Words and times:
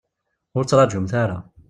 Ur 0.57 0.63
ttraǧumt 0.65 1.11
ara. 1.21 1.37